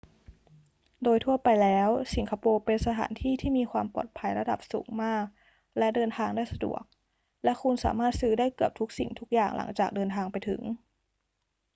[1.03, 5.25] โดยทั่วไปแล้ว สิงคโปร์เป็นสถานที่ที่มีความปลอดภัยระดับสูงมาก
[5.77, 6.81] และเดินทางได้สะดวก
[7.43, 10.61] และคุณสามารถซื้อได้เกือบทุกสิ่งทุกอย่างหลังจากเดินทางไปถึง